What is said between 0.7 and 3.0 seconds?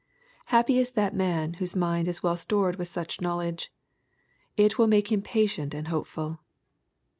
is that man whose mind is well stored with